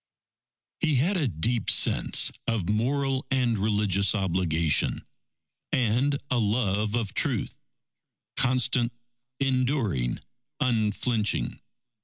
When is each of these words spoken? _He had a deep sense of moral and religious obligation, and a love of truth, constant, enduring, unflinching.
_He 0.83 0.95
had 0.95 1.15
a 1.15 1.27
deep 1.27 1.69
sense 1.69 2.31
of 2.47 2.67
moral 2.67 3.27
and 3.29 3.55
religious 3.59 4.15
obligation, 4.15 5.05
and 5.71 6.17
a 6.31 6.39
love 6.39 6.95
of 6.95 7.13
truth, 7.13 7.55
constant, 8.35 8.93
enduring, 9.39 10.19
unflinching. 10.59 11.59